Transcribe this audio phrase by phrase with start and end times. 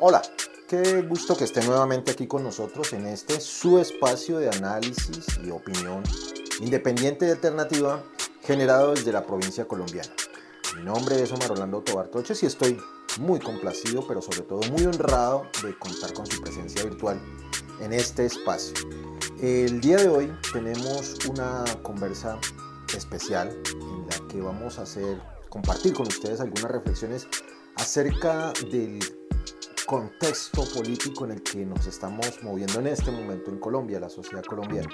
[0.00, 0.22] Hola,
[0.68, 5.50] qué gusto que esté nuevamente aquí con nosotros en este su espacio de análisis y
[5.50, 6.04] opinión
[6.60, 8.04] independiente y alternativa
[8.44, 10.12] generado desde la provincia colombiana.
[10.76, 12.78] Mi nombre es Omar Orlando Tobar Troches y estoy
[13.18, 17.20] muy complacido, pero sobre todo muy honrado de contar con su presencia virtual
[17.80, 18.74] en este espacio.
[19.42, 22.38] El día de hoy tenemos una conversa
[22.96, 27.26] especial en la que vamos a hacer compartir con ustedes algunas reflexiones
[27.74, 29.17] acerca del
[29.88, 34.44] contexto político en el que nos estamos moviendo en este momento en Colombia, la sociedad
[34.44, 34.86] colombiana.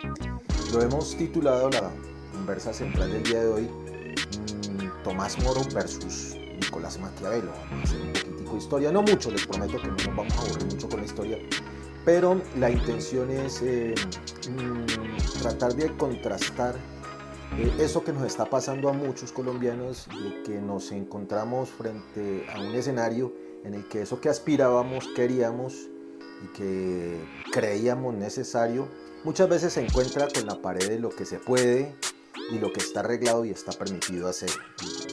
[0.73, 1.91] Lo hemos titulado la
[2.33, 7.51] conversa central del día de hoy, mm, Tomás Moro versus Nicolás Maquiavelo.
[7.73, 10.33] Vamos a hacer un poquitico de historia, no mucho, les prometo que no nos vamos
[10.33, 11.39] a aburrir mucho con la historia,
[12.05, 13.97] pero la intención es eh,
[14.49, 16.77] mm, tratar de contrastar
[17.59, 22.61] eh, eso que nos está pasando a muchos colombianos, de que nos encontramos frente a
[22.61, 25.89] un escenario en el que eso que aspirábamos, queríamos
[26.45, 27.19] y que
[27.53, 28.89] creíamos necesario,
[29.25, 31.95] muchas veces se encuentra con la pared de lo que se puede
[32.51, 34.51] y lo que está arreglado y está permitido hacer,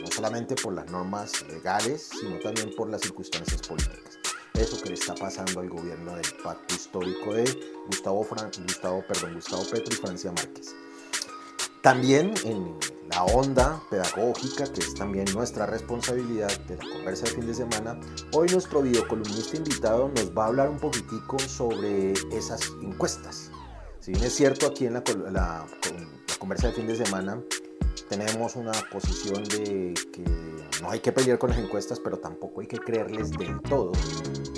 [0.01, 4.19] no solamente por las normas legales, sino también por las circunstancias políticas.
[4.53, 7.43] Eso que le está pasando al gobierno del pacto histórico de
[7.87, 10.75] Gustavo, Gustavo, perdón, Gustavo Petro y Francia Márquez.
[11.81, 12.77] También en
[13.09, 17.99] la onda pedagógica, que es también nuestra responsabilidad de la conversa de fin de semana,
[18.33, 23.51] hoy nuestro videocolumnista invitado nos va a hablar un poquitico sobre esas encuestas.
[23.99, 25.65] Si bien es cierto, aquí en la, la
[26.37, 27.41] conversa de fin de semana
[28.09, 30.23] tenemos una posición de que
[30.81, 33.91] no hay que pelear con las encuestas, pero tampoco hay que creerles del todo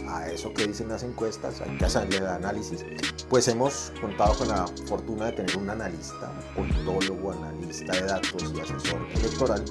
[0.08, 2.86] a eso que dicen las encuestas, hay que hacerle el análisis,
[3.30, 8.54] pues hemos contado con la fortuna de tener un analista, un politólogo, analista de datos
[8.56, 9.64] y asesor electoral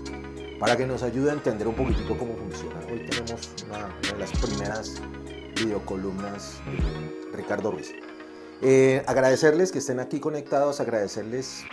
[0.59, 2.79] para que nos ayude a entender un poquitico cómo funciona.
[2.91, 5.01] Hoy tenemos una, de las primeras
[5.57, 7.93] videocolumnas de Ricardo Ruiz.
[8.65, 11.65] Eh, agradecerles que estén aquí conectados, agradecerles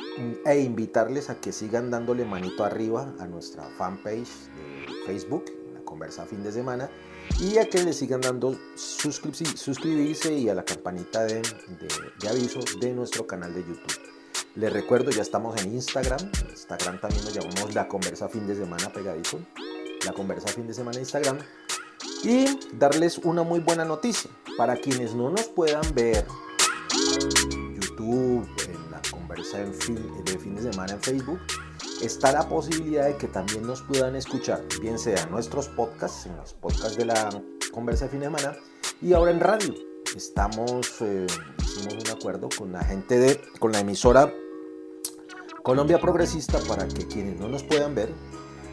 [0.44, 6.26] e invitarles a que sigan dándole manito arriba a nuestra fanpage de Facebook, la conversa
[6.26, 6.90] fin de semana,
[7.40, 11.44] y a que le sigan dando suscribirse y a la campanita de,
[12.20, 13.94] de, aviso de nuestro canal de YouTube.
[14.56, 16.20] Les recuerdo, ya estamos en Instagram.
[16.50, 19.40] Instagram también nos llamamos La Conversa Fin de Semana pegadizo.
[20.08, 21.38] La Conversa Fin de Semana Instagram.
[22.24, 24.32] Y darles una muy buena noticia.
[24.58, 26.26] Para quienes no nos puedan ver
[27.20, 31.40] YouTube, en la conversa de fin de semana en Facebook,
[32.02, 36.54] está la posibilidad de que también nos puedan escuchar, bien sea nuestros podcasts, en los
[36.54, 37.30] podcasts de la
[37.72, 38.56] conversa de fin de semana,
[39.02, 39.74] y ahora en radio.
[40.16, 41.28] Estamos, eh,
[41.62, 44.34] hicimos un acuerdo con la gente de, con la emisora
[45.62, 48.10] Colombia Progresista para que quienes no nos puedan ver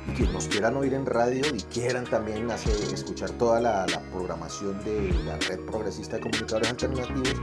[0.09, 5.13] y quienes nos quieran oír en radio y quieran también escuchar toda la, programación de
[5.25, 7.35] la red progresista de comunicadores alternativos,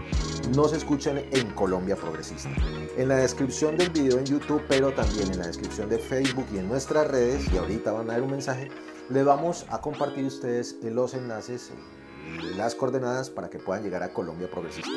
[0.55, 2.49] nos escuchan en Colombia Progresista.
[2.97, 6.57] En la descripción del video en YouTube, pero también en la descripción de Facebook y
[6.57, 8.69] en nuestras redes, y ahorita van a ver un mensaje,
[9.09, 11.71] le vamos a compartir ustedes los enlaces,
[12.55, 14.89] las coordenadas para que puedan llegar a Colombia Progresista.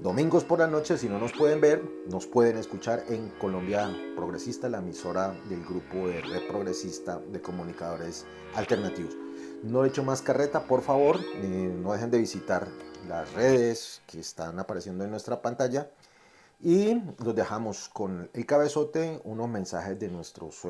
[0.00, 4.68] Domingos por la noche, si no nos pueden ver, nos pueden escuchar en Colombia Progresista,
[4.68, 9.16] la emisora del grupo de Red Progresista de Comunicadores Alternativos.
[9.64, 12.68] No he hecho más carreta, por favor, eh, no dejen de visitar
[13.08, 15.90] las redes que están apareciendo en nuestra pantalla
[16.60, 20.68] y los dejamos con el cabezote, unos mensajes de nuestros eh,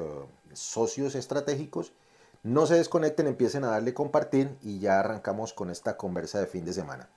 [0.55, 1.93] socios estratégicos.
[2.43, 6.65] No se desconecten, empiecen a darle compartir y ya arrancamos con esta conversa de fin
[6.65, 7.11] de semana.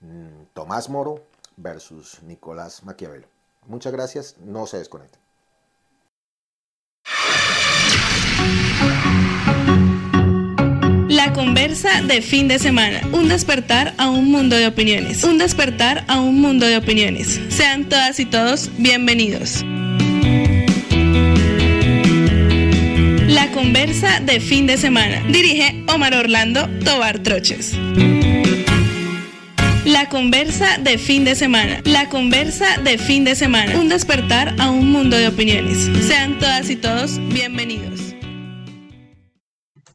[0.00, 1.22] Mm, Tomás Moro,
[1.56, 3.28] versus Nicolás Maquiavelo.
[3.66, 5.20] Muchas gracias, no se desconecten.
[11.08, 13.00] La conversa de fin de semana.
[13.12, 15.22] Un despertar a un mundo de opiniones.
[15.24, 17.40] Un despertar a un mundo de opiniones.
[17.48, 19.62] Sean todas y todos bienvenidos.
[23.28, 25.22] La conversa de fin de semana.
[25.28, 27.76] Dirige Omar Orlando Tobar Troches.
[30.02, 31.80] La conversa de fin de semana.
[31.84, 33.78] La conversa de fin de semana.
[33.78, 35.78] Un despertar a un mundo de opiniones.
[36.04, 38.12] Sean todas y todos bienvenidos.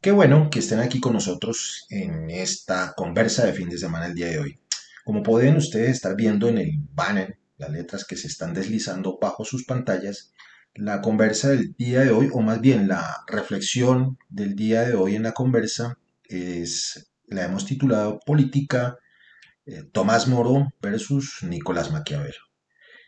[0.00, 4.14] Qué bueno que estén aquí con nosotros en esta conversa de fin de semana el
[4.14, 4.58] día de hoy.
[5.04, 9.44] Como pueden ustedes estar viendo en el banner, las letras que se están deslizando bajo
[9.44, 10.32] sus pantallas,
[10.72, 15.16] la conversa del día de hoy, o más bien la reflexión del día de hoy
[15.16, 18.96] en la conversa, es, la hemos titulado Política
[19.68, 22.38] eh, Tomás Moro versus Nicolás Maquiavelo.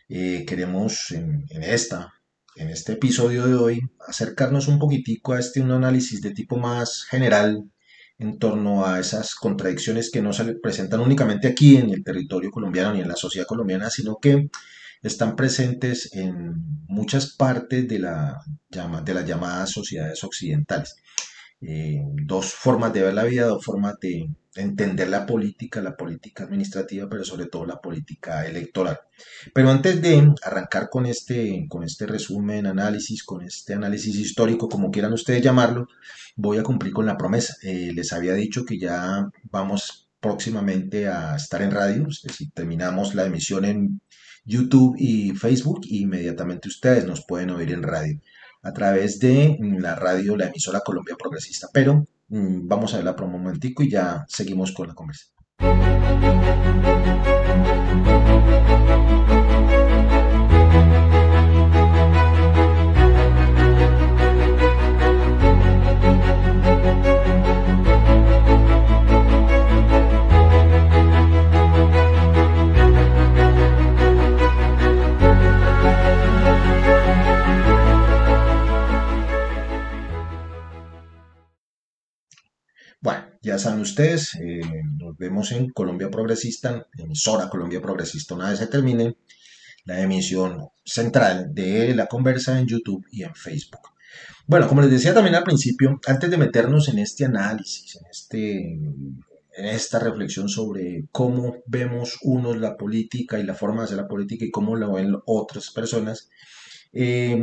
[0.09, 2.13] Eh, queremos en, esta,
[2.55, 7.03] en este episodio de hoy, acercarnos un poquitico a este un análisis de tipo más
[7.09, 7.63] general,
[8.19, 12.93] en torno a esas contradicciones que no se presentan únicamente aquí en el territorio colombiano
[12.93, 14.49] ni en la sociedad colombiana, sino que
[15.01, 16.53] están presentes en
[16.87, 18.37] muchas partes de, la,
[18.69, 20.95] de las llamadas sociedades occidentales.
[21.61, 26.43] Eh, dos formas de ver la vida, dos formas de entender la política, la política
[26.43, 28.99] administrativa, pero sobre todo la política electoral.
[29.53, 34.91] Pero antes de arrancar con este, con este resumen, análisis, con este análisis histórico, como
[34.91, 35.87] quieran ustedes llamarlo,
[36.35, 37.55] voy a cumplir con la promesa.
[37.63, 43.15] Eh, les había dicho que ya vamos próximamente a estar en radio, es decir, terminamos
[43.15, 44.01] la emisión en
[44.43, 48.19] YouTube y Facebook, inmediatamente ustedes nos pueden oír en radio
[48.63, 51.67] a través de la radio, la emisora Colombia Progresista.
[51.73, 55.35] Pero mm, vamos a verla por un momentico y ya seguimos con la conversación.
[83.61, 84.61] Saben ustedes, eh,
[84.99, 89.17] nos vemos en Colombia Progresista, emisora Colombia Progresista, una vez se termine
[89.85, 93.89] la emisión central de la conversa en YouTube y en Facebook.
[94.47, 98.73] Bueno, como les decía también al principio, antes de meternos en este análisis, en, este,
[99.57, 104.07] en esta reflexión sobre cómo vemos unos la política y la forma de hacer la
[104.07, 106.29] política y cómo lo ven otras personas,
[106.93, 107.37] eh,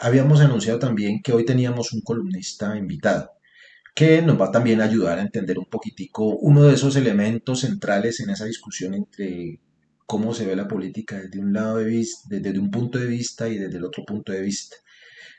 [0.00, 3.30] habíamos anunciado también que hoy teníamos un columnista invitado
[3.94, 8.20] que nos va también a ayudar a entender un poquitico uno de esos elementos centrales
[8.20, 9.60] en esa discusión entre
[10.06, 13.48] cómo se ve la política desde un lado de vista, desde un punto de vista
[13.48, 14.76] y desde el otro punto de vista.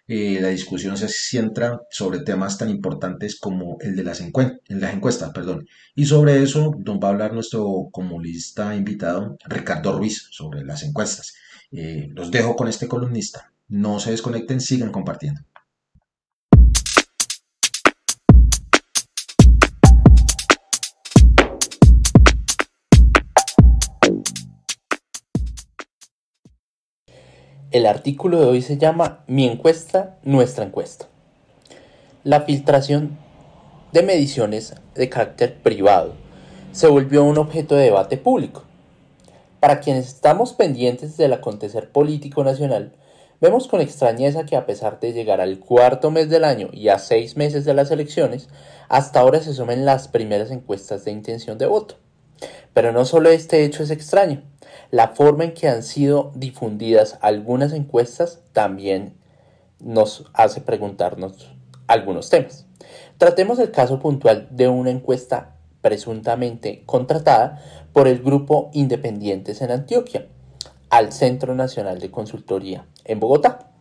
[0.07, 4.31] Eh, la discusión se centra sobre temas tan importantes como el de las, en
[4.67, 5.67] las encuestas, perdón.
[5.95, 11.33] Y sobre eso nos va a hablar nuestro comunista invitado, Ricardo Ruiz, sobre las encuestas.
[11.71, 13.53] Eh, los dejo con este columnista.
[13.67, 15.41] No se desconecten, sigan compartiendo.
[27.71, 31.07] El artículo de hoy se llama Mi encuesta, nuestra encuesta.
[32.25, 33.17] La filtración
[33.93, 36.11] de mediciones de carácter privado
[36.73, 38.63] se volvió un objeto de debate público.
[39.61, 42.91] Para quienes estamos pendientes del acontecer político nacional,
[43.39, 46.99] vemos con extrañeza que a pesar de llegar al cuarto mes del año y a
[46.99, 48.49] seis meses de las elecciones,
[48.89, 51.95] hasta ahora se sumen las primeras encuestas de intención de voto.
[52.73, 54.43] Pero no solo este hecho es extraño,
[54.89, 59.15] la forma en que han sido difundidas algunas encuestas también
[59.79, 61.51] nos hace preguntarnos
[61.87, 62.65] algunos temas.
[63.17, 67.61] Tratemos el caso puntual de una encuesta presuntamente contratada
[67.93, 70.27] por el grupo Independientes en Antioquia
[70.89, 73.71] al Centro Nacional de Consultoría en Bogotá.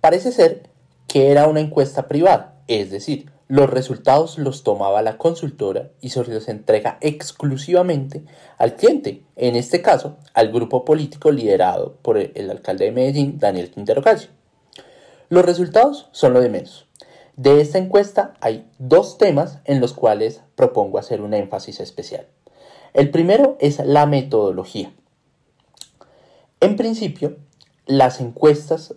[0.00, 0.70] Parece ser
[1.06, 6.22] que era una encuesta privada, es decir, los resultados los tomaba la consultora y se
[6.22, 8.24] los entrega exclusivamente
[8.58, 13.70] al cliente, en este caso al grupo político liderado por el alcalde de Medellín, Daniel
[13.70, 14.28] Quintero Calle.
[15.30, 16.86] Los resultados son lo de menos.
[17.36, 22.26] De esta encuesta hay dos temas en los cuales propongo hacer un énfasis especial.
[22.92, 24.92] El primero es la metodología.
[26.60, 27.36] En principio,
[27.86, 28.94] las encuestas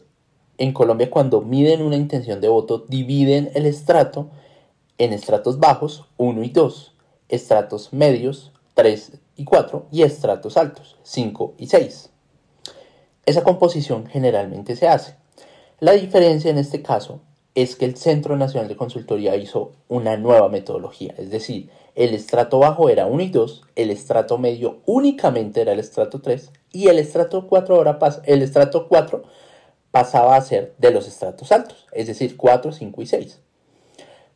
[0.62, 4.30] en Colombia cuando miden una intención de voto dividen el estrato
[5.00, 6.96] en estratos bajos 1 y 2,
[7.30, 12.12] estratos medios 3 y 4 y estratos altos 5 y 6.
[13.26, 15.16] Esa composición generalmente se hace.
[15.80, 17.22] La diferencia en este caso
[17.56, 22.60] es que el Centro Nacional de Consultoría hizo una nueva metodología, es decir, el estrato
[22.60, 27.00] bajo era 1 y 2, el estrato medio únicamente era el estrato 3 y el
[27.00, 29.24] estrato 4 ahora pasa, el estrato 4
[29.92, 33.40] pasaba a ser de los estratos altos, es decir, 4, 5 y 6.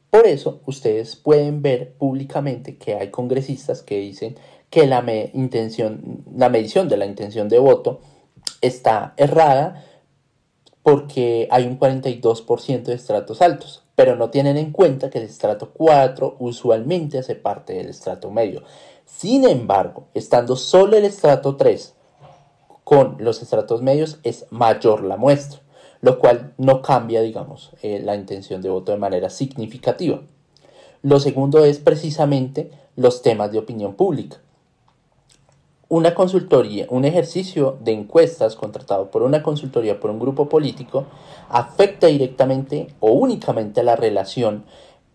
[0.09, 4.37] Por eso ustedes pueden ver públicamente que hay congresistas que dicen
[4.69, 8.01] que la, la medición de la intención de voto
[8.61, 9.83] está errada
[10.83, 15.71] porque hay un 42% de estratos altos, pero no tienen en cuenta que el estrato
[15.73, 18.63] 4 usualmente hace parte del estrato medio.
[19.05, 21.95] Sin embargo, estando solo el estrato 3
[22.85, 25.59] con los estratos medios es mayor la muestra,
[26.01, 30.21] lo cual no cambia, digamos, eh, la intención de voto de manera significativa.
[31.01, 34.37] Lo segundo es precisamente los temas de opinión pública.
[35.89, 41.05] Una consultoría, un ejercicio de encuestas contratado por una consultoría por un grupo político
[41.49, 44.63] afecta directamente o únicamente la relación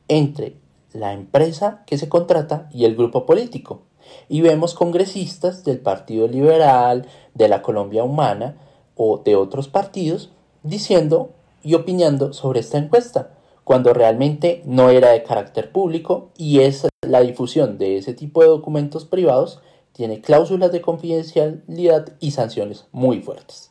[0.09, 0.57] entre
[0.93, 3.83] la empresa que se contrata y el grupo político.
[4.29, 8.57] Y vemos congresistas del Partido Liberal, de la Colombia Humana
[8.95, 10.31] o de otros partidos
[10.63, 11.31] diciendo
[11.63, 17.21] y opinando sobre esta encuesta, cuando realmente no era de carácter público y es la
[17.21, 19.61] difusión de ese tipo de documentos privados
[19.93, 23.71] tiene cláusulas de confidencialidad y sanciones muy fuertes.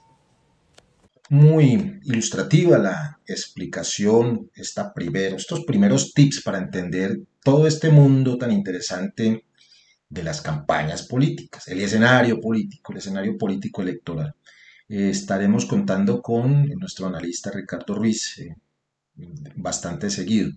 [1.29, 8.51] Muy ilustrativa la explicación, esta primero, estos primeros tips para entender todo este mundo tan
[8.51, 9.45] interesante
[10.09, 14.35] de las campañas políticas, el escenario político, el escenario político electoral.
[14.87, 18.55] Eh, estaremos contando con nuestro analista Ricardo Ruiz eh,
[19.55, 20.51] bastante seguido.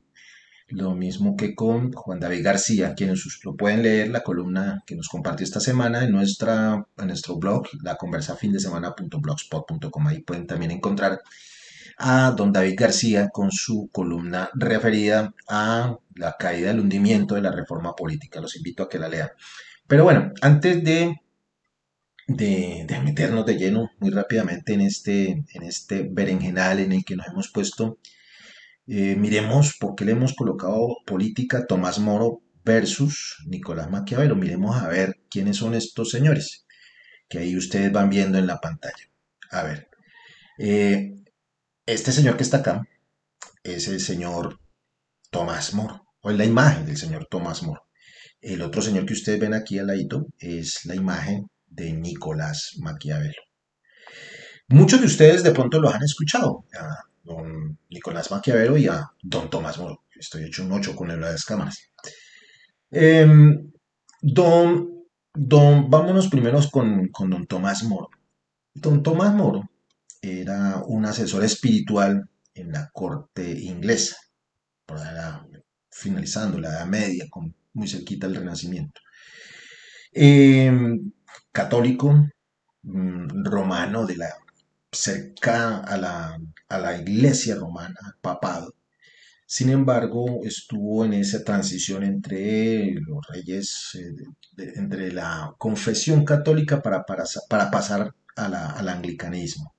[0.69, 5.09] Lo mismo que con Juan David García, quienes lo pueden leer la columna que nos
[5.09, 10.07] compartió esta semana en, nuestra, en nuestro blog, la conversa fin de semana.blogspot.com.
[10.07, 11.21] Ahí pueden también encontrar
[12.03, 17.53] a don David García con su columna referida a la caída, del hundimiento de la
[17.53, 18.41] reforma política.
[18.41, 19.31] Los invito a que la lean.
[19.87, 21.21] Pero bueno, antes de,
[22.27, 27.29] de, meternos de lleno muy rápidamente en este, en este berenjenal en el que nos
[27.29, 27.99] hemos puesto,
[28.89, 34.35] eh, miremos por qué le hemos colocado política Tomás Moro versus Nicolás Maquiavelo.
[34.35, 36.67] Miremos a ver quiénes son estos señores
[37.29, 39.09] que ahí ustedes van viendo en la pantalla.
[39.51, 39.89] A ver,
[40.59, 41.22] eh,
[41.87, 42.87] este señor que está acá
[43.65, 44.59] es el señor
[45.31, 47.87] Tomás Moro, o es la imagen del señor Tomás Moro.
[48.41, 53.43] El otro señor que ustedes ven aquí al ladito es la imagen de Nicolás Maquiavelo.
[54.69, 59.49] Muchos de ustedes de pronto lo han escuchado, a don Nicolás Maquiavelo y a don
[59.51, 60.03] Tomás Moro.
[60.15, 61.91] Estoy hecho un ocho con el de las cámaras.
[62.91, 63.73] Em,
[64.21, 64.89] don,
[65.35, 68.11] don, vámonos primero con, con don Tomás Moro.
[68.75, 69.72] Don Tomás Moro
[70.23, 74.17] era un asesor espiritual en la corte inglesa,
[75.91, 77.27] finalizando la Edad Media,
[77.75, 79.01] muy cerquita del Renacimiento.
[80.13, 81.13] Em,
[81.53, 82.13] católico,
[82.83, 84.29] mm, romano, de la,
[84.93, 86.39] cerca a la,
[86.69, 88.75] a la iglesia romana, papado.
[89.47, 94.15] Sin embargo, estuvo en esa transición entre los reyes, eh,
[94.77, 99.75] entre la confesión católica para, para, pasar al anglicanismo.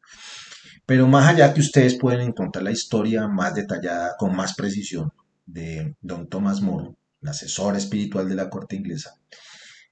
[0.86, 5.12] Pero más allá que ustedes pueden encontrar la historia más detallada, con más precisión,
[5.46, 9.16] de don Tomás Moro, el asesor espiritual de la corte inglesa.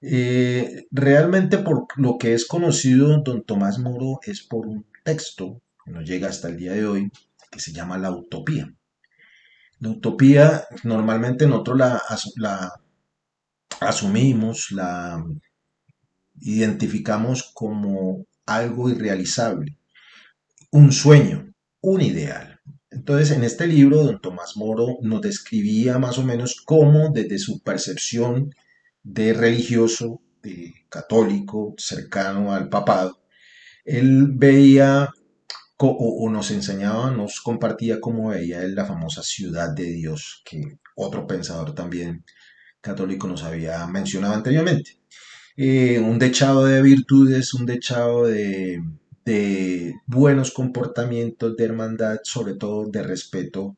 [0.02, 5.92] Eh, realmente por lo que es conocido don Tomás Moro es por un texto que
[5.92, 7.12] nos llega hasta el día de hoy
[7.52, 8.74] que se llama La Utopía.
[9.80, 12.02] La utopía normalmente nosotros la,
[12.36, 12.72] la
[13.80, 15.24] asumimos, la
[16.40, 19.78] identificamos como algo irrealizable,
[20.72, 22.60] un sueño, un ideal.
[22.90, 27.62] Entonces, en este libro, don Tomás Moro nos describía más o menos cómo desde su
[27.62, 28.54] percepción
[29.04, 33.22] de religioso, de católico, cercano al papado,
[33.86, 35.10] él veía
[35.78, 41.26] o, nos enseñaba, nos compartía cómo veía él la famosa ciudad de Dios, que otro
[41.26, 42.24] pensador también
[42.82, 45.00] católico nos había mencionado anteriormente.
[45.58, 48.80] Eh, un dechado de virtudes, un dechado de,
[49.26, 53.78] de buenos comportamientos, de hermandad, sobre todo de respeto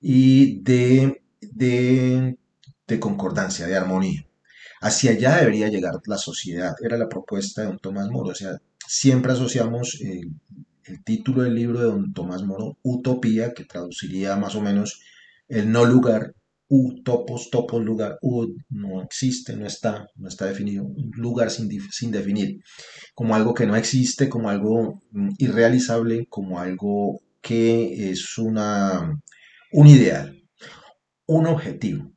[0.00, 2.36] y de, de,
[3.00, 4.26] concordancia, de armonía.
[4.80, 8.30] Hacia allá debería llegar la sociedad, era la propuesta de don Tomás Moro.
[8.30, 10.32] O sea, siempre asociamos el,
[10.84, 15.00] el título del libro de don Tomás Moro, Utopía, que traduciría más o menos
[15.48, 16.34] el no lugar
[16.74, 22.10] utopos, topos, lugar, u no existe, no está, no está definido, un lugar sin, sin
[22.10, 22.62] definir,
[23.14, 29.20] como algo que no existe, como algo mm, irrealizable, como algo que es una,
[29.72, 30.42] un ideal,
[31.26, 32.10] un objetivo.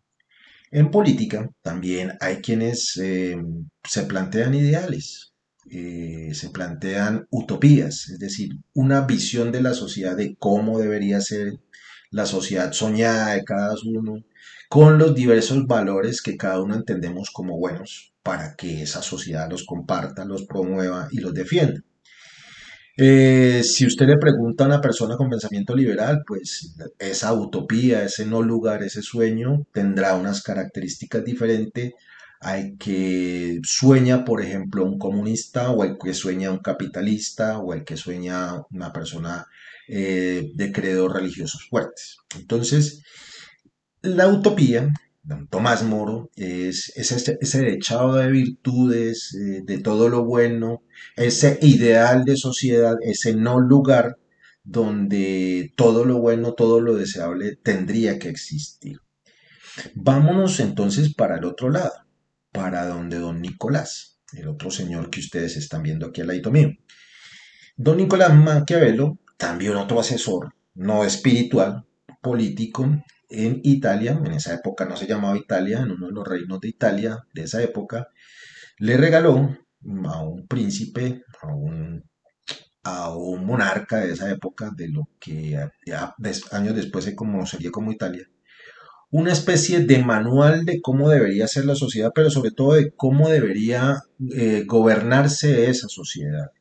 [0.71, 3.35] En política también hay quienes eh,
[3.83, 5.33] se plantean ideales,
[5.69, 11.53] eh, se plantean utopías, es decir, una visión de la sociedad de cómo debería ser
[12.11, 14.23] la sociedad soñada de cada uno,
[14.69, 19.65] con los diversos valores que cada uno entendemos como buenos para que esa sociedad los
[19.65, 21.81] comparta, los promueva y los defienda.
[22.97, 28.25] Eh, si usted le pregunta a una persona con pensamiento liberal, pues esa utopía, ese
[28.25, 31.93] no lugar, ese sueño tendrá unas características diferentes
[32.39, 37.83] al que sueña, por ejemplo, un comunista o el que sueña un capitalista o el
[37.83, 39.47] que sueña una persona
[39.87, 42.17] eh, de credos religiosos fuertes.
[42.37, 43.03] Entonces,
[44.05, 44.89] la utopía,
[45.23, 50.83] don Tomás Moro, es, ese, echado de virtudes, eh, de todo lo bueno,
[51.15, 54.17] ese ideal de sociedad, ese no lugar
[54.63, 58.99] donde todo lo bueno, todo lo deseable tendría que existir.
[59.93, 61.93] Vámonos entonces para el otro lado,
[62.51, 66.71] para donde don Nicolás, el otro señor que ustedes están viendo aquí al lado mío.
[67.77, 71.85] Don Nicolás Maquiavelo, también otro asesor, no espiritual,
[72.21, 72.89] político,
[73.29, 76.69] en Italia, en esa época no se llamaba Italia, en uno de los reinos de
[76.69, 78.09] Italia de esa época,
[78.77, 79.57] le regaló
[80.05, 82.03] a un príncipe, a un,
[82.83, 85.57] a un monarca de esa época, de lo que
[86.51, 88.27] años después se conocería como Italia,
[89.11, 93.29] una especie de manual de cómo debería ser la sociedad, pero sobre todo de cómo
[93.29, 94.03] debería
[94.35, 96.51] eh, gobernarse esa sociedad.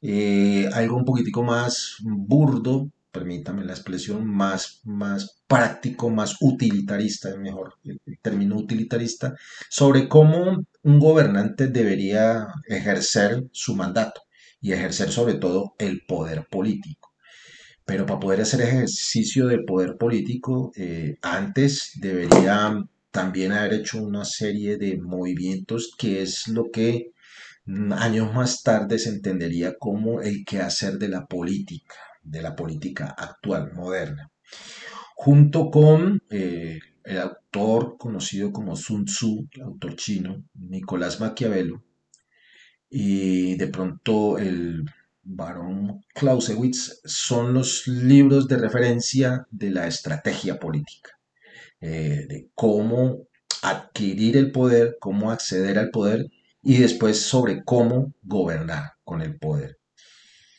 [0.00, 7.38] Eh, algo un poquitico más burdo, permítame la expresión, más, más práctico, más utilitarista, es
[7.38, 9.34] mejor el, término utilitarista,
[9.70, 14.20] sobre cómo un gobernante debería ejercer su mandato
[14.60, 17.14] y ejercer sobre todo el poder político.
[17.86, 24.26] Pero para poder hacer ejercicio del poder político, eh, antes debería también haber hecho una
[24.26, 27.12] serie de movimientos que es lo que
[27.96, 31.96] años más tarde se entendería como el quehacer de la política,
[32.26, 34.30] de la política actual, moderna.
[35.14, 41.82] Junto con eh, el autor conocido como Sun Tzu, el autor chino, Nicolás Maquiavelo,
[42.90, 44.84] y de pronto el
[45.22, 51.18] Baron Clausewitz son los libros de referencia de la estrategia política,
[51.80, 53.26] eh, de cómo
[53.62, 56.26] adquirir el poder, cómo acceder al poder
[56.62, 59.78] y después sobre cómo gobernar con el poder.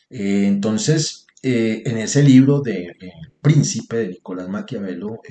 [0.09, 2.95] Eh, entonces, eh, en ese libro de
[3.41, 5.21] Príncipe de Nicolás Maquiavelo,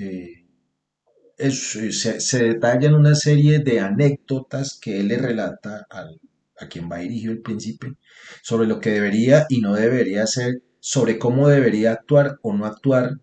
[1.38, 6.20] se, se, detallan una serie de anécdotas que él le relata al,
[6.58, 7.94] a quien va dirigido el príncipe,
[8.42, 13.20] sobre lo que debería y no debería hacer, sobre cómo debería actuar o no actuar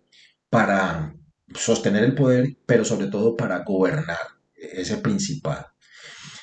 [0.50, 1.14] para
[1.54, 4.18] sostener el poder, pero sobre todo para gobernar
[4.54, 5.66] ese principado.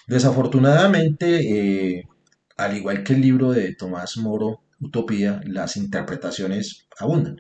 [0.08, 2.04] Desafortunadamente, eh,
[2.58, 7.38] al igual que el libro de Tomás Moro, Utopía, las interpretaciones abundan.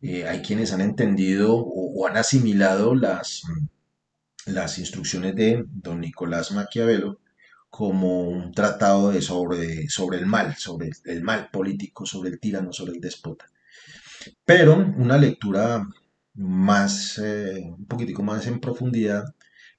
[0.00, 3.42] Eh, hay quienes han entendido o, han asimilado las,
[4.46, 7.20] las instrucciones de don Nicolás Maquiavelo
[7.70, 12.92] como un tratado sobre, sobre el mal, sobre el mal político, sobre el tirano, sobre
[12.92, 13.46] el déspota.
[14.44, 15.86] Pero una lectura
[16.34, 19.24] más, eh, un poquitico más en profundidad,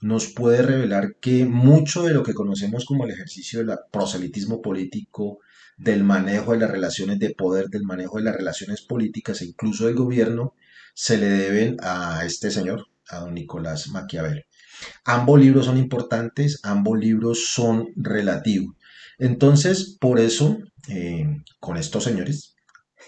[0.01, 5.39] nos puede revelar que mucho de lo que conocemos como el ejercicio del proselitismo político,
[5.77, 9.85] del manejo de las relaciones de poder, del manejo de las relaciones políticas e incluso
[9.85, 10.55] del gobierno,
[10.93, 14.41] se le deben a este señor, a don Nicolás Maquiavelo.
[15.05, 18.75] Ambos libros son importantes, ambos libros son relativos.
[19.17, 20.57] Entonces, por eso,
[20.89, 21.25] eh,
[21.59, 22.55] con estos señores,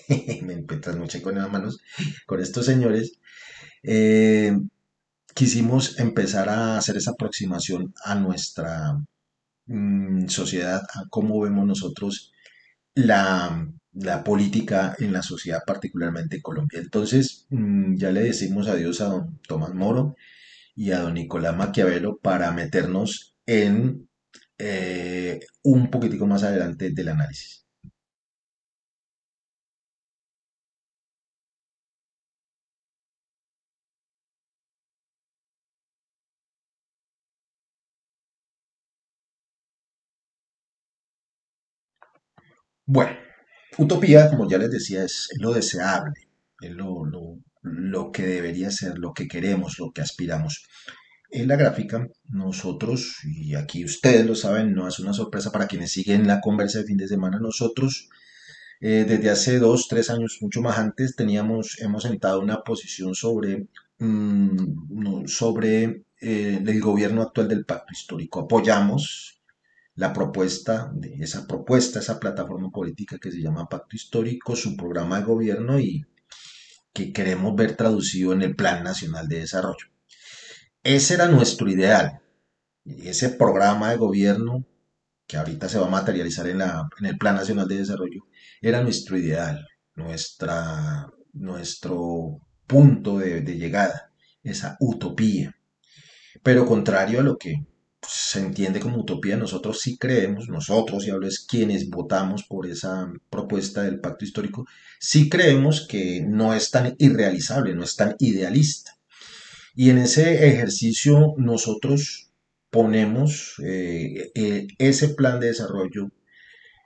[0.44, 0.56] me
[0.98, 1.80] mucho con las manos,
[2.26, 3.20] con estos señores,
[3.84, 4.58] eh,
[5.34, 8.98] quisimos empezar a hacer esa aproximación a nuestra
[9.68, 12.32] mm, sociedad, a cómo vemos nosotros
[12.96, 13.72] la,
[14.26, 16.80] política en la sociedad, particularmente en Colombia.
[16.80, 20.16] Entonces, mm, ya le decimos adiós a don Tomás Moro
[20.76, 24.10] y a don Nicolás Maquiavelo para meternos en
[24.58, 27.65] eh, un poquitico más adelante del análisis.
[42.86, 43.18] Bueno,
[43.78, 46.30] utopía, como ya les decía, es lo deseable,
[46.62, 47.04] es lo,
[47.62, 50.66] lo que debería ser, lo que queremos, lo que aspiramos.
[51.32, 55.92] En la gráfica, nosotros, y aquí ustedes lo saben, no es una sorpresa para quienes
[55.92, 58.10] siguen la conversa de fin de semana, nosotros
[58.82, 63.68] eh, desde hace dos, tres años, mucho más antes, teníamos, hemos sentado una posición sobre,
[64.00, 68.42] mm, sobre eh, el gobierno actual del pacto histórico.
[68.42, 69.35] Apoyamos
[69.96, 75.26] la propuesta, esa propuesta, esa plataforma política que se llama Pacto Histórico, su programa de
[75.26, 76.06] gobierno y
[76.94, 79.88] que queremos ver traducido en el Plan Nacional de Desarrollo.
[80.84, 82.20] Ese era nuestro ideal.
[82.86, 84.66] Ese programa de gobierno
[85.28, 88.28] que ahorita se va a materializar en, la, en el Plan Nacional de Desarrollo
[88.62, 94.12] era nuestro ideal, nuestra, nuestro punto de, de llegada,
[94.44, 95.56] esa utopía.
[96.44, 97.66] Pero contrario a lo que
[98.08, 103.12] se entiende como utopía, nosotros sí creemos, nosotros, y hablo es quienes votamos por esa
[103.30, 104.66] propuesta del pacto histórico,
[105.00, 108.98] sí creemos que no es tan irrealizable, no es tan idealista.
[109.76, 112.32] Y en ese ejercicio nosotros
[112.70, 116.12] ponemos eh, eh, ese plan de desarrollo,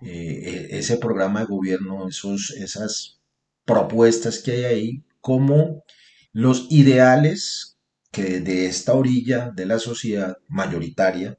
[0.01, 3.19] eh, ese programa de gobierno, esos, esas
[3.65, 5.83] propuestas que hay ahí, como
[6.31, 7.78] los ideales
[8.11, 11.37] que de esta orilla de la sociedad mayoritaria,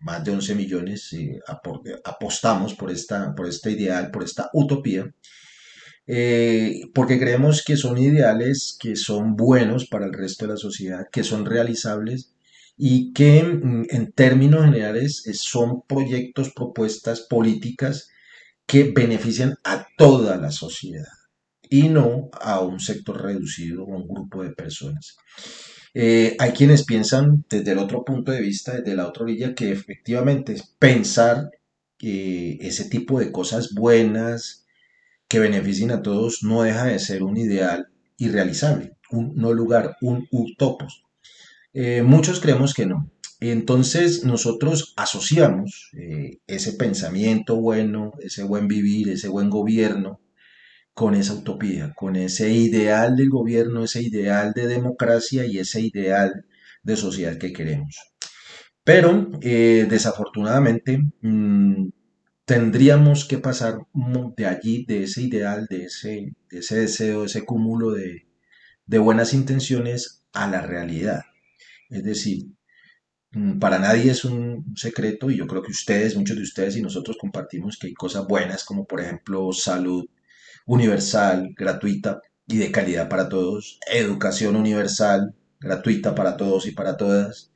[0.00, 1.40] más de 11 millones, eh,
[2.04, 5.10] apostamos por, esta, por este ideal, por esta utopía,
[6.06, 11.06] eh, porque creemos que son ideales que son buenos para el resto de la sociedad,
[11.10, 12.32] que son realizables
[12.76, 18.08] y que mm, en términos generales son proyectos, propuestas políticas
[18.66, 21.06] que benefician a toda la sociedad
[21.68, 25.16] y no a un sector reducido o a un grupo de personas.
[25.94, 29.70] Eh, hay quienes piensan desde el otro punto de vista, desde la otra orilla, que
[29.72, 31.50] efectivamente pensar
[31.98, 34.66] ese tipo de cosas buenas
[35.28, 40.28] que beneficien a todos no deja de ser un ideal irrealizable, un no lugar, un
[40.30, 41.04] utopos.
[41.72, 43.10] Eh, muchos creemos que no.
[43.40, 50.20] Entonces nosotros asociamos eh, ese pensamiento bueno, ese buen vivir, ese buen gobierno,
[50.96, 56.46] con esa utopía, con ese ideal del gobierno, ese ideal de democracia y ese ideal
[56.82, 57.94] de sociedad que queremos.
[58.82, 61.88] Pero eh, desafortunadamente mm,
[62.46, 63.80] tendríamos que pasar
[64.38, 68.26] de allí, de ese ideal, de ese, ese deseo, ese cúmulo de,
[68.86, 71.24] de buenas intenciones a la realidad.
[71.90, 72.46] Es decir,
[73.32, 76.82] mm, para nadie es un secreto y yo creo que ustedes, muchos de ustedes y
[76.82, 80.06] nosotros compartimos que hay cosas buenas como por ejemplo salud,
[80.66, 87.50] universal, gratuita y de calidad para todos, educación universal, gratuita para todos y para todas,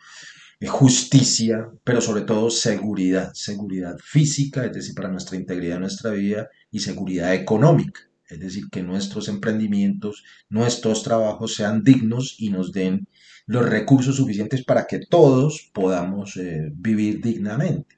[0.61, 6.49] eh, justicia, pero sobre todo seguridad, seguridad física, es decir, para nuestra integridad nuestra vida,
[6.71, 13.09] y seguridad económica, es decir, que nuestros emprendimientos, nuestros trabajos sean dignos y nos den
[13.47, 17.97] los recursos suficientes para que todos podamos eh, vivir dignamente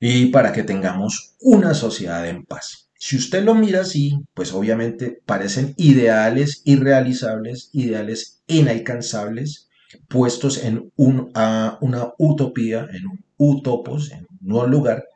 [0.00, 2.89] y para que tengamos una sociedad en paz.
[3.02, 9.70] Si usted lo mira así, pues obviamente parecen ideales irrealizables, ideales inalcanzables,
[10.06, 15.06] puestos en una utopía, en un utopos, en un lugar,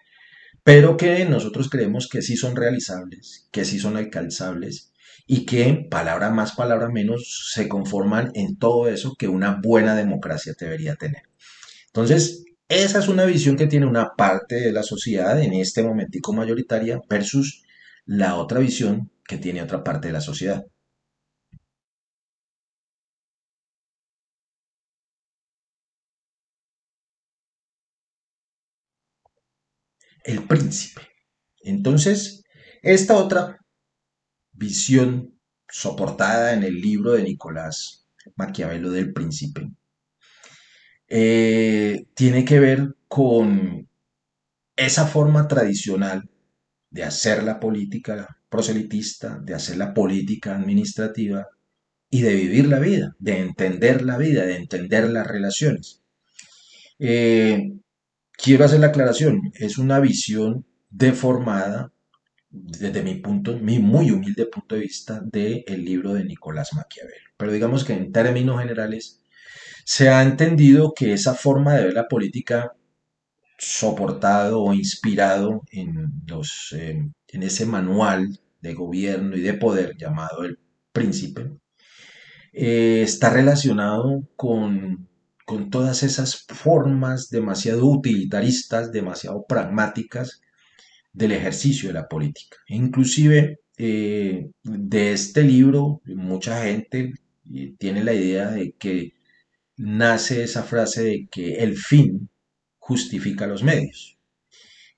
[0.63, 4.95] pero que nosotros creemos que sí son realizables, que sí son alcanzables
[5.27, 10.55] y que, palabra más, palabra menos, se conforman en todo eso que una buena democracia
[10.59, 11.25] debería tener.
[11.89, 16.33] Entonces, esa es una visión que tiene una parte de la sociedad en este momentico
[16.33, 17.61] mayoritaria versus
[18.07, 20.65] la otra visión que tiene otra parte de la sociedad.
[30.25, 31.03] El príncipe.
[31.63, 32.43] Entonces,
[32.83, 33.59] esta otra
[34.53, 35.39] visión
[35.69, 39.71] soportada en el libro de Nicolás Maquiavelo del príncipe
[41.09, 43.89] eh, tiene que ver con
[44.77, 46.29] esa forma tradicional
[46.95, 51.49] de hacer la política proselitista, de hacer la política administrativa
[52.09, 56.03] y de vivir la vida, de entender la vida, de entender las relaciones.
[57.01, 57.73] Eh,
[58.31, 61.91] quiero hacer la aclaración, es una visión deformada
[62.49, 67.31] desde mi punto, mi muy humilde punto de vista del libro de Nicolás Maquiavelo.
[67.37, 69.21] Pero digamos que en términos generales
[69.85, 72.73] se ha entendido que esa forma de ver la política
[73.65, 80.45] soportado o inspirado en, los, eh, en ese manual de gobierno y de poder llamado
[80.45, 80.59] el
[80.93, 81.51] príncipe,
[82.53, 85.09] eh, está relacionado con,
[85.45, 90.41] con todas esas formas demasiado utilitaristas, demasiado pragmáticas
[91.13, 92.57] del ejercicio de la política.
[92.69, 97.13] Inclusive eh, de este libro, mucha gente
[97.79, 99.15] tiene la idea de que
[99.77, 102.29] nace esa frase de que el fin
[102.85, 104.19] justifica los medios.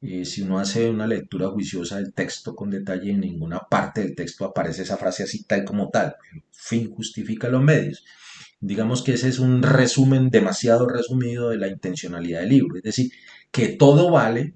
[0.01, 4.17] Eh, si uno hace una lectura juiciosa del texto con detalle, en ninguna parte del
[4.17, 6.17] texto aparece esa frase así tal como tal.
[6.51, 8.05] Fin justifica los medios.
[8.59, 12.77] Digamos que ese es un resumen demasiado resumido de la intencionalidad del libro.
[12.77, 13.13] Es decir,
[13.53, 14.55] que todo vale,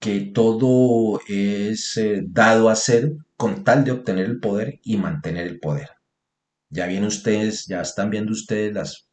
[0.00, 5.46] que todo es eh, dado a ser con tal de obtener el poder y mantener
[5.46, 5.90] el poder.
[6.70, 9.08] Ya vienen ustedes, ya están viendo ustedes las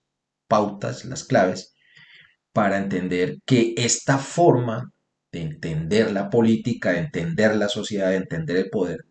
[0.48, 1.76] pautas, las claves
[2.60, 4.92] para entender que esta forma
[5.32, 9.06] de entender la política, de entender la sociedad, de entender el poder,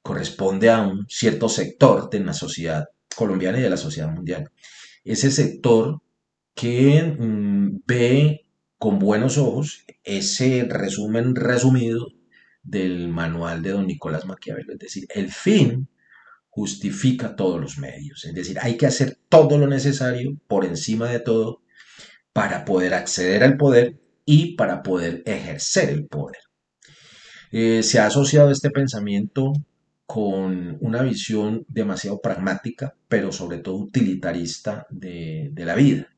[0.00, 2.84] corresponde a un cierto sector de la sociedad
[3.16, 4.52] colombiana y de la sociedad mundial.
[5.02, 6.00] Ese sector
[6.54, 8.46] que mm, ve
[8.78, 12.06] con buenos ojos ese resumen resumido
[12.62, 15.88] del manual de don Nicolás Maquiavelo, es decir, el fin
[16.48, 21.18] justifica todos los medios, es decir, hay que hacer todo lo necesario por encima de
[21.18, 21.62] todo
[22.32, 26.38] para poder acceder al poder y para poder ejercer el poder.
[27.50, 29.52] Eh, se ha asociado este pensamiento
[30.08, 36.08] con una visión demasiado pragmática, pero sobre todo utilitarista de, la vida.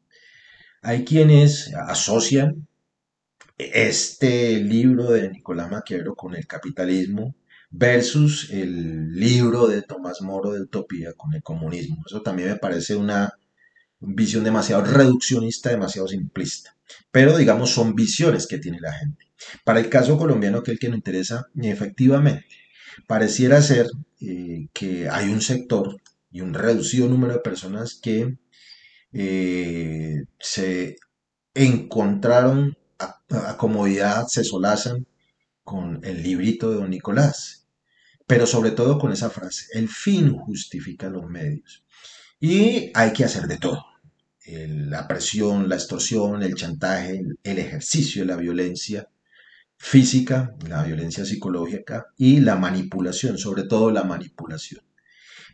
[0.82, 2.68] Hay quienes asocian
[3.58, 7.34] este libro de Nicolás Maquiavelo con el capitalismo
[7.70, 12.02] versus el libro de Tomás Moro de Utopía con el comunismo.
[12.06, 13.39] Eso también me parece una
[14.00, 16.76] visión demasiado reduccionista, demasiado simplista.
[17.10, 19.26] Pero digamos, son visiones que tiene la gente.
[19.64, 22.46] Para el caso colombiano, que el que nos interesa, efectivamente,
[23.06, 23.86] pareciera ser
[24.20, 28.36] eh, que hay un sector y un reducido número de personas que
[29.12, 30.96] eh, se
[31.54, 35.06] encontraron a, comodidad, se solazan
[35.64, 37.66] con el librito de don Nicolás,
[38.26, 41.84] pero sobre todo con esa frase, el fin justifica los medios.
[42.38, 43.89] Y hay que hacer de todo.
[44.68, 49.08] La presión, la extorsión, el chantaje, el ejercicio de la violencia
[49.76, 54.82] física, la violencia psicológica y la manipulación, sobre todo la manipulación.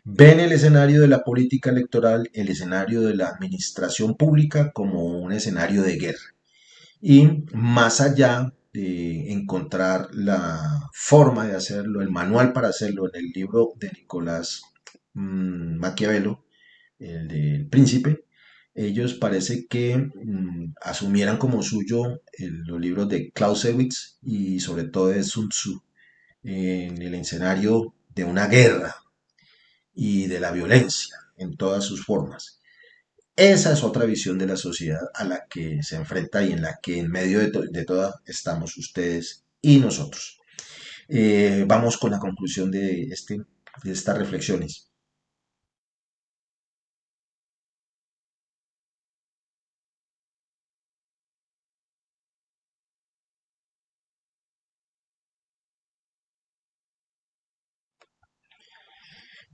[0.03, 5.31] Ven el escenario de la política electoral, el escenario de la administración pública como un
[5.31, 6.35] escenario de guerra.
[7.01, 13.31] Y más allá de encontrar la forma de hacerlo, el manual para hacerlo en el
[13.31, 14.61] libro de Nicolás
[15.13, 16.45] mm, Maquiavelo,
[16.99, 18.26] el del príncipe,
[18.77, 25.23] ellos parece que mm, asumieran como suyo los libros de Clausewitz y sobre todo de
[25.23, 25.81] Sun Tzu
[26.43, 28.95] en el escenario de una guerra
[29.93, 32.61] y de la violencia en todas sus formas.
[33.35, 36.79] Esa es otra visión de la sociedad a la que se enfrenta y en la
[36.81, 40.39] que en medio de, de todas estamos ustedes y nosotros.
[41.09, 43.41] Eh, vamos con la conclusión de, este,
[43.83, 44.86] de estas reflexiones.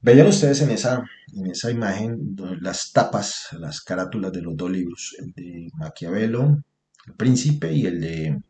[0.04, 1.02] Vean ustedes en esa,
[1.34, 6.62] en esa imagen las tapas, las carátulas de los dos libros, el de Maquiavelo,
[7.08, 8.42] El Príncipe, y el de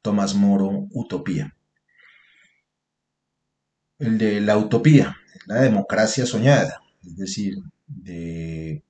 [0.00, 1.56] Tomás Moro, Utopía.
[3.98, 7.56] El de la utopía, la democracia soñada, es decir,
[7.88, 8.84] de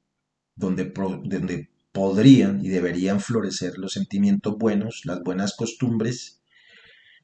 [0.55, 0.93] donde,
[1.25, 6.43] donde podrían y deberían florecer los sentimientos buenos, las buenas costumbres,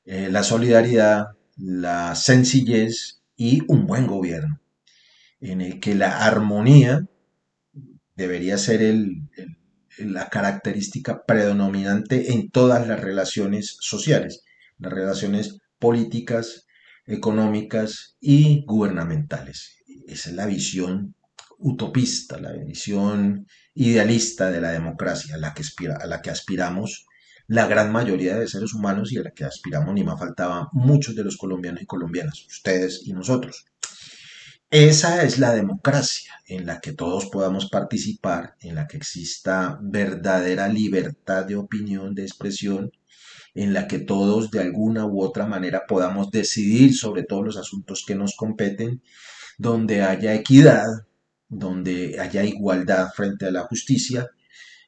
[0.06, 1.26] eh, la solidaridad,
[1.58, 4.62] la sencillez y un buen gobierno
[5.40, 7.06] en el que la armonía
[8.16, 8.80] debería ser
[9.98, 14.42] la característica predominante en todas las relaciones sociales,
[14.78, 16.66] las relaciones políticas,
[17.06, 19.76] económicas y gubernamentales.
[20.06, 21.14] Esa es la visión
[21.58, 27.06] utopista, la visión idealista de la democracia a la que, a la que aspiramos
[27.46, 31.14] la gran mayoría de seres humanos y a la que aspiramos, ni más faltaba, muchos
[31.16, 33.64] de los colombianos y colombianas, ustedes y nosotros.
[34.70, 40.68] Esa es la democracia en la que todos podamos participar, en la que exista verdadera
[40.68, 42.92] libertad de opinión, de expresión,
[43.54, 48.04] en la que todos de alguna u otra manera podamos decidir sobre todos los asuntos
[48.06, 49.02] que nos competen,
[49.56, 50.84] donde haya equidad,
[51.48, 54.28] donde haya igualdad frente a la justicia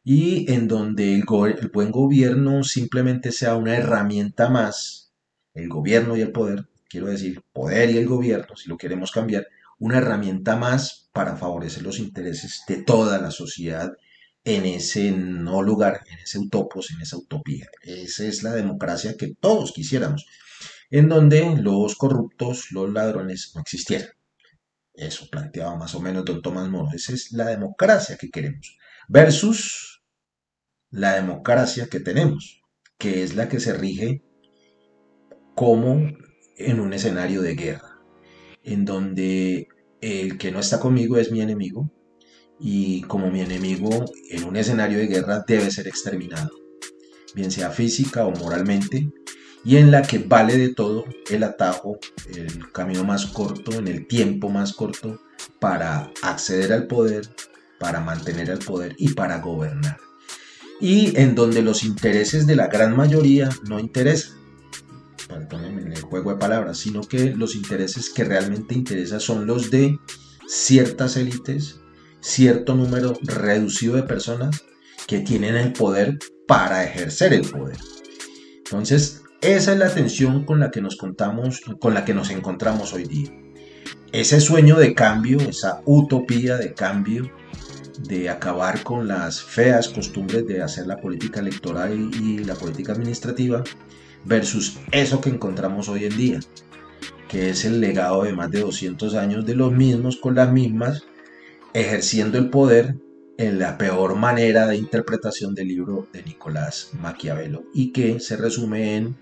[0.04, 1.24] y en donde el,
[1.72, 5.14] buen gobierno simplemente sea una herramienta más,
[5.54, 9.46] el gobierno y el poder, quiero decir, poder y el gobierno, si lo queremos cambiar,
[9.80, 13.90] una herramienta más para favorecer los intereses de toda la sociedad
[14.44, 17.66] en ese no lugar, en ese utopos, en esa utopía.
[17.82, 20.26] Esa es la democracia que todos quisiéramos,
[20.90, 24.10] en donde los corruptos, los ladrones no existieran.
[24.94, 26.90] Eso planteaba más o menos don Tomás Moro.
[26.94, 28.76] Esa es la democracia que queremos.
[29.08, 30.02] Versus
[30.90, 32.62] la democracia que tenemos,
[32.98, 34.22] que es la que se rige
[35.54, 36.12] como
[36.56, 37.89] en un escenario de guerra
[38.64, 39.68] en donde
[40.00, 41.90] el que no está conmigo es mi enemigo
[42.58, 46.50] y como mi enemigo en un escenario de guerra debe ser exterminado,
[47.34, 49.10] bien sea física o moralmente,
[49.64, 51.98] y en la que vale de todo el atajo,
[52.34, 55.20] el camino más corto, en el tiempo más corto,
[55.58, 57.28] para acceder al poder,
[57.78, 59.98] para mantener el poder y para gobernar.
[60.80, 64.39] Y en donde los intereses de la gran mayoría no interesan
[65.34, 69.98] en el juego de palabras, sino que los intereses que realmente interesan son los de
[70.46, 71.80] ciertas élites,
[72.20, 74.64] cierto número reducido de personas
[75.06, 77.76] que tienen el poder para ejercer el poder.
[78.58, 82.92] Entonces, esa es la tensión con la que nos contamos, con la que nos encontramos
[82.92, 83.30] hoy día.
[84.12, 87.30] Ese sueño de cambio, esa utopía de cambio,
[88.00, 93.62] de acabar con las feas costumbres de hacer la política electoral y la política administrativa,
[94.24, 96.40] versus eso que encontramos hoy en día,
[97.28, 101.04] que es el legado de más de 200 años de los mismos con las mismas,
[101.72, 102.96] ejerciendo el poder
[103.38, 108.96] en la peor manera de interpretación del libro de Nicolás Maquiavelo y que se resume
[108.96, 109.16] en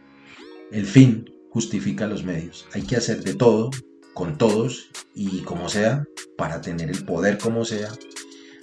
[0.73, 2.67] el fin justifica los medios.
[2.73, 3.71] Hay que hacer de todo,
[4.15, 6.05] con todos y como sea,
[6.37, 7.91] para tener el poder como sea,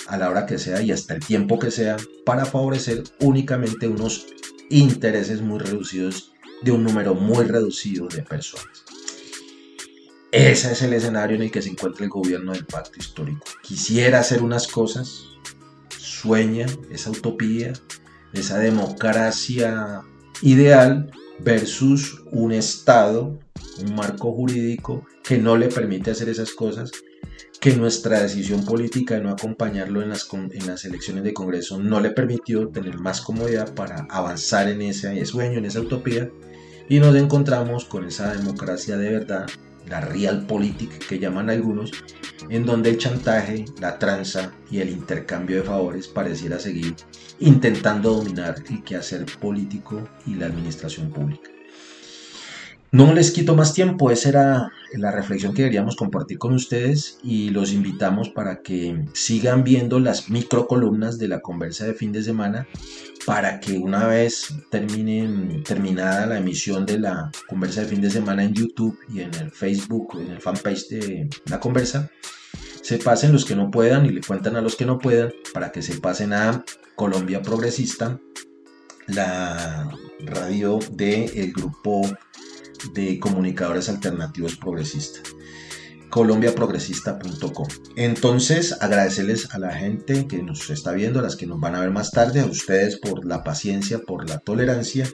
[0.08, 4.28] a la hora que sea y hasta el tiempo que sea, para favorecer únicamente unos
[4.70, 8.86] intereses muy reducidos de un número muy reducido de personas.
[10.32, 13.46] Ese es el escenario en el que se encuentra el gobierno del pacto histórico.
[13.64, 15.24] Quisiera hacer unas cosas,
[15.98, 17.72] sueña esa utopía,
[18.34, 20.02] esa democracia
[20.42, 23.40] ideal versus un Estado,
[23.80, 26.92] un marco jurídico que no le permite hacer esas cosas,
[27.66, 32.00] que nuestra decisión política de no acompañarlo en las, en las elecciones de Congreso no
[32.00, 36.30] le permitió tener más comodidad para avanzar en ese sueño, en esa utopía,
[36.88, 39.48] y nos encontramos con esa democracia de verdad,
[39.88, 41.90] la realpolitik que llaman algunos,
[42.52, 46.94] en donde el chantaje, la tranza y el intercambio de favores pareciera seguir
[47.40, 51.55] intentando dominar el quehacer político y la administración pública.
[52.96, 57.50] No les quito más tiempo, esa era la reflexión que queríamos compartir con ustedes y
[57.50, 62.24] los invitamos para que sigan viendo las micro columnas de la conversa de fin de
[62.24, 62.70] semana
[63.26, 68.46] para que una vez terminen, terminada la emisión de la conversa de fin de semana
[68.46, 72.10] en YouTube y en el Facebook, en el fanpage de la conversa,
[72.82, 75.74] se pasen los que no puedan y le cuentan a los que no puedan para
[75.74, 76.64] que se pasen a
[76.96, 78.22] Colombia Progresista,
[79.08, 82.10] la radio del grupo
[82.94, 85.36] de comunicadores alternativos progresistas
[86.16, 87.68] colombiaprogresista.com.
[87.98, 91.82] Entonces, agradecerles a la gente que nos está viendo, a las que nos van a
[91.82, 95.10] ver más tarde, a ustedes por la paciencia, por la tolerancia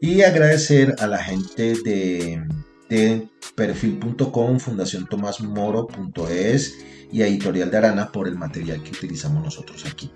[0.00, 2.42] y agradecer a la gente de,
[2.88, 5.06] de perfil.com, fundación
[5.42, 6.78] Moro.es
[7.12, 10.10] y Editorial de Arana por el material que utilizamos nosotros aquí.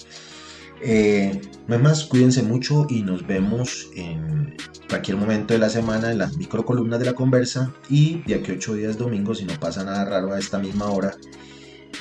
[0.81, 4.57] Eh, más, cuídense mucho y nos vemos en
[4.89, 8.53] cualquier momento de la semana en las micro columnas de la conversa y de aquí
[8.53, 11.17] ocho días domingo, si no pasa nada raro a esta misma hora,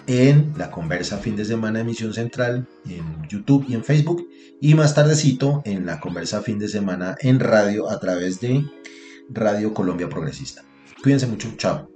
[0.07, 4.27] en la conversa fin de semana emisión central en YouTube y en Facebook
[4.59, 8.65] y más tardecito en la conversa fin de semana en radio a través de
[9.29, 10.63] Radio Colombia Progresista.
[11.01, 11.92] Cuídense mucho, chao.